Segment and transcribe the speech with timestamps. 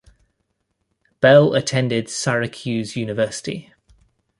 [1.19, 3.71] Bell attended Syracuse University.